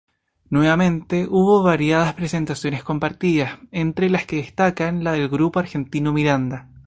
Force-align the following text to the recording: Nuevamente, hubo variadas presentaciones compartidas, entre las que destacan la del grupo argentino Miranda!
Nuevamente, 0.49 1.27
hubo 1.29 1.61
variadas 1.61 2.15
presentaciones 2.15 2.83
compartidas, 2.83 3.59
entre 3.69 4.09
las 4.09 4.25
que 4.25 4.37
destacan 4.37 5.03
la 5.03 5.11
del 5.11 5.29
grupo 5.29 5.59
argentino 5.59 6.11
Miranda! 6.11 6.69